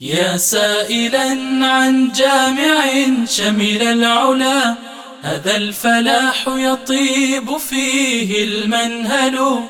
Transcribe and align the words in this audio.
يا 0.00 0.36
سائلا 0.36 1.28
عن 1.66 2.12
جامع 2.12 2.84
شمل 3.24 3.82
العلا 3.82 4.74
هذا 5.22 5.56
الفلاح 5.56 6.44
يطيب 6.48 7.56
فيه 7.56 8.44
المنهل. 8.44 9.60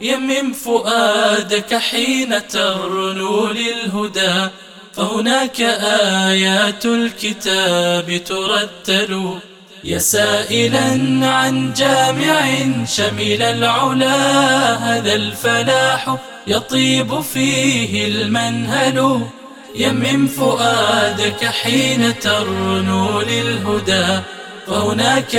يمم 0.00 0.52
فؤادك 0.52 1.74
حين 1.74 2.48
ترنو 2.48 3.46
للهدى 3.46 4.48
فهناك 4.92 5.60
آيات 6.30 6.86
الكتاب 6.86 8.20
ترتل. 8.24 9.38
يا 9.84 9.98
سائلا 9.98 11.26
عن 11.26 11.72
جامع 11.72 12.44
شمل 12.84 13.42
العلا 13.42 14.16
هذا 14.74 15.14
الفلاح 15.14 16.16
يطيب 16.46 17.20
فيه 17.20 18.06
المنهل. 18.06 19.26
يمم 19.74 20.26
فؤادك 20.26 21.44
حين 21.44 22.18
ترنو 22.18 23.20
للهدى 23.20 24.06
فهناك 24.66 25.34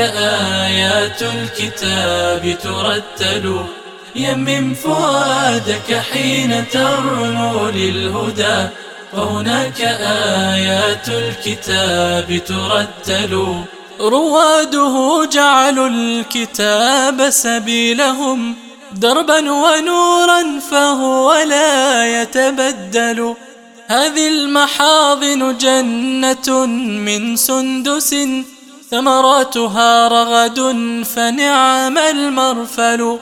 آيات 0.65 1.21
الكتاب 1.21 2.57
ترتل. 2.63 3.65
يمم 4.15 4.73
فؤادك 4.73 6.01
حين 6.11 6.69
ترنو 6.69 7.69
للهدى 7.69 8.67
فهناك 9.11 9.81
آيات 10.51 11.09
الكتاب 11.09 12.41
ترتل. 12.47 13.63
رواده 13.99 15.25
جعلوا 15.31 15.87
الكتاب 15.87 17.29
سبيلهم 17.29 18.55
دربا 18.91 19.51
ونورا 19.51 20.59
فهو 20.71 21.33
لا 21.33 22.21
يتبدل. 22.21 23.35
هذه 23.89 24.27
المحاضن 24.27 25.57
جنة 25.57 26.65
من 27.05 27.35
سندس 27.35 28.15
ثمراتها 28.91 30.07
رغد 30.07 30.59
فنعم 31.15 31.97
المرفل. 31.97 33.19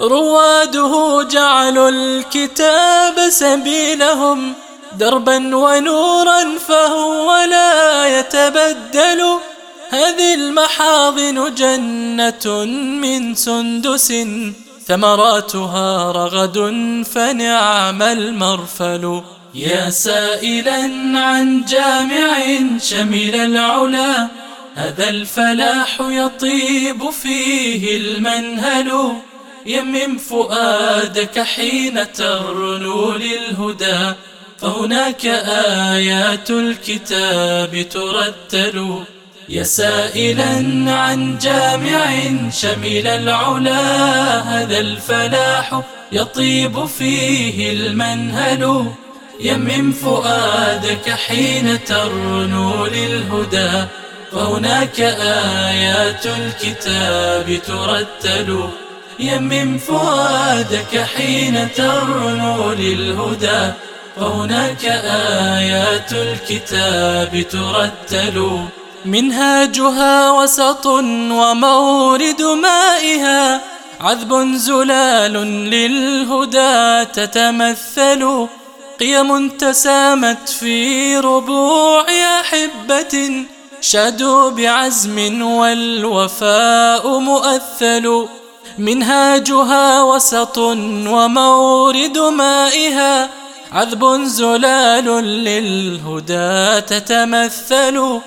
رواده 0.00 1.22
جعلوا 1.22 1.88
الكتاب 1.88 3.28
سبيلهم 3.28 4.54
دربا 4.98 5.56
ونورا 5.56 6.58
فهو 6.68 7.44
لا 7.50 8.18
يتبدل. 8.18 9.38
هذه 9.88 10.34
المحاضن 10.34 11.54
جنة 11.54 12.64
من 13.02 13.34
سندس 13.34 14.12
ثمراتها 14.86 16.12
رغد 16.12 16.58
فنعم 17.14 18.02
المرفل. 18.02 19.22
يا 19.56 19.90
سائلا 19.90 20.82
عن 21.18 21.64
جامع 21.64 22.36
شمل 22.78 23.34
العلا 23.34 24.28
هذا 24.74 25.08
الفلاح 25.08 26.00
يطيب 26.00 27.10
فيه 27.10 27.96
المنهل. 27.96 29.12
يمم 29.66 30.18
فؤادك 30.18 31.40
حين 31.40 32.12
ترنو 32.12 33.12
للهدى 33.12 34.12
فهناك 34.58 35.26
آيات 35.96 36.50
الكتاب 36.50 37.86
ترتل. 37.90 39.04
يا 39.48 39.62
سائلا 39.62 40.52
عن 40.92 41.38
جامع 41.38 42.06
شمل 42.50 43.06
العلا 43.06 43.80
هذا 44.40 44.78
الفلاح 44.78 45.80
يطيب 46.12 46.84
فيه 46.84 47.72
المنهل. 47.72 48.92
يمم 49.40 49.92
فؤادك 49.92 51.10
حين 51.10 51.84
ترنو 51.84 52.86
للهدى. 52.86 53.84
فهناك 54.32 55.00
آيات 55.00 56.26
الكتاب 56.26 57.60
ترتل. 57.66 58.68
يمم 59.18 59.78
فؤادك 59.78 61.06
حين 61.16 61.68
ترنو 61.76 62.72
للهدى. 62.72 63.72
فهناك 64.16 64.84
آيات 65.54 66.12
الكتاب 66.12 67.44
ترتل. 67.50 68.60
منهاجها 69.04 70.30
وسط 70.30 70.86
ومورد 70.86 72.42
مائها. 72.42 73.60
عذب 74.00 74.54
زلال 74.54 75.32
للهدى 75.70 77.04
تتمثل. 77.12 78.46
قيم 79.00 79.48
تسامت 79.48 80.48
في 80.48 81.16
ربوع 81.16 82.06
أحبة 82.40 83.44
شادوا 83.80 84.50
بعزم 84.50 85.42
والوفاء 85.42 87.18
مؤثل 87.18 88.26
منهاجها 88.78 90.02
وسط 90.02 90.58
ومورد 90.58 92.18
مائها 92.18 93.30
عذب 93.72 94.24
زلال 94.24 95.04
للهدى 95.44 96.80
تتمثل 96.80 98.20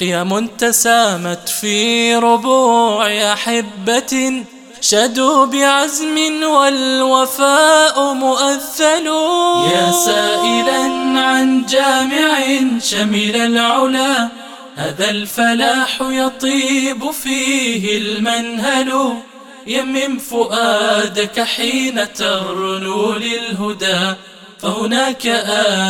قيم 0.00 0.46
تسامت 0.46 1.48
في 1.48 2.16
ربوع 2.16 3.06
أحبة 3.32 4.44
شدوا 4.80 5.44
بعزم 5.46 6.42
والوفاء 6.42 8.12
مؤثل. 8.14 9.06
يا 9.72 9.90
سائلا 9.90 10.82
عن 11.20 11.66
جامع 11.66 12.34
شمل 12.82 13.36
العلا 13.36 14.28
هذا 14.76 15.10
الفلاح 15.10 16.00
يطيب 16.00 17.10
فيه 17.10 17.98
المنهل. 17.98 19.12
يمم 19.66 20.18
فؤادك 20.18 21.40
حين 21.40 22.12
ترنو 22.12 23.12
للهدى 23.12 24.14
فهناك 24.62 25.26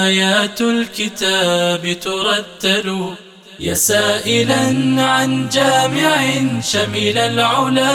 آيات 0.07 0.61
الكتاب 0.61 1.97
ترتل. 2.01 3.15
يا 3.61 3.75
سائلا 3.75 5.03
عن 5.03 5.49
جامع 5.49 6.17
شمل 6.61 7.19
العلا 7.19 7.93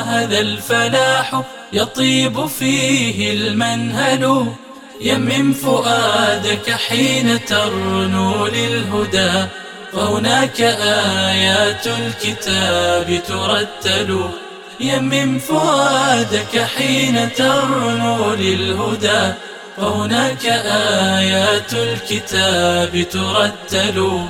هذا 0.00 0.40
الفلاح 0.40 1.42
يطيب 1.72 2.46
فيه 2.46 3.32
المنهل. 3.32 4.46
يمم 5.00 5.52
فؤادك 5.52 6.70
حين 6.70 7.44
ترنو 7.44 8.46
للهدى 8.46 9.46
فهناك 9.92 10.60
آيات 11.30 11.86
الكتاب 11.86 13.20
ترتل. 13.28 14.30
يمم 14.80 15.38
فؤادك 15.38 16.66
حين 16.76 17.32
ترنو 17.34 18.34
للهدى 18.34 19.32
فهناك 19.76 20.46
آيات 21.16 21.72
الكتاب 21.74 23.06
ترتل. 23.10 24.26